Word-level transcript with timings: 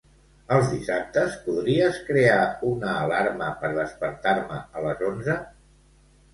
Els 0.53 0.69
dissabtes 0.69 1.35
podries 1.49 1.99
crear 2.07 2.39
una 2.71 2.97
alarma 3.03 3.53
per 3.63 3.73
despertar-me 3.79 4.61
a 4.83 4.87
les 4.89 5.09
onze? 5.15 5.41